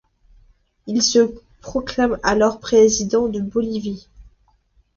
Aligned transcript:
Il 0.87 1.03
se 1.03 1.31
proclame 1.61 2.17
alors 2.23 2.59
président 2.59 3.27
de 3.27 3.39
Bolivie. 3.39 4.07